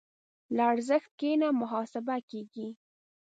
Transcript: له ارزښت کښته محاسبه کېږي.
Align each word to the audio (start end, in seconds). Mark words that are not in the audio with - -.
له 0.55 0.63
ارزښت 0.73 1.09
کښته 1.19 1.47
محاسبه 1.61 2.15
کېږي. 2.29 2.67